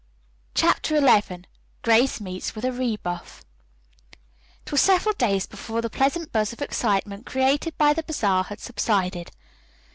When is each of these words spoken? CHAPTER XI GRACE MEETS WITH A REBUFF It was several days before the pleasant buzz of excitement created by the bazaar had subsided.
CHAPTER 0.55 0.99
XI 0.99 1.43
GRACE 1.83 2.19
MEETS 2.19 2.55
WITH 2.55 2.65
A 2.65 2.71
REBUFF 2.71 3.45
It 4.65 4.71
was 4.71 4.81
several 4.81 5.13
days 5.13 5.45
before 5.45 5.79
the 5.83 5.91
pleasant 5.91 6.31
buzz 6.31 6.51
of 6.53 6.61
excitement 6.63 7.27
created 7.27 7.77
by 7.77 7.93
the 7.93 8.01
bazaar 8.01 8.45
had 8.45 8.59
subsided. 8.59 9.29